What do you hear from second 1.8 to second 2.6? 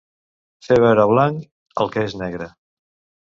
el que és negre.